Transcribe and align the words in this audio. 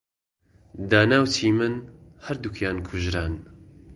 دانا 0.89 1.17
و 1.23 1.31
چیمەن 1.35 1.75
هەردووکیان 2.25 2.77
کوژران. 2.87 3.33